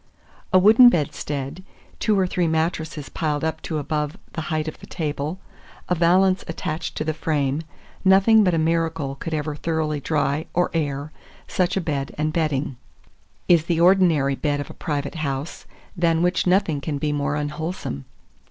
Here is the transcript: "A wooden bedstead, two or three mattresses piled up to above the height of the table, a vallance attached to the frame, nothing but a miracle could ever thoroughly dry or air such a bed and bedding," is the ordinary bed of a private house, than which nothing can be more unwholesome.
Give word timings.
"A 0.51 0.57
wooden 0.57 0.89
bedstead, 0.89 1.63
two 1.99 2.17
or 2.19 2.25
three 2.25 2.47
mattresses 2.47 3.07
piled 3.07 3.43
up 3.43 3.61
to 3.61 3.77
above 3.77 4.17
the 4.33 4.41
height 4.49 4.67
of 4.67 4.79
the 4.79 4.87
table, 4.87 5.39
a 5.89 5.93
vallance 5.93 6.43
attached 6.47 6.97
to 6.97 7.03
the 7.03 7.13
frame, 7.13 7.61
nothing 8.03 8.43
but 8.43 8.55
a 8.55 8.57
miracle 8.57 9.13
could 9.13 9.31
ever 9.35 9.53
thoroughly 9.55 9.99
dry 9.99 10.47
or 10.55 10.71
air 10.73 11.11
such 11.47 11.77
a 11.77 11.81
bed 11.81 12.15
and 12.17 12.33
bedding," 12.33 12.77
is 13.47 13.65
the 13.65 13.79
ordinary 13.79 14.33
bed 14.33 14.59
of 14.59 14.71
a 14.71 14.73
private 14.73 15.13
house, 15.21 15.65
than 15.95 16.23
which 16.23 16.47
nothing 16.47 16.81
can 16.81 16.97
be 16.97 17.11
more 17.11 17.35
unwholesome. 17.35 18.05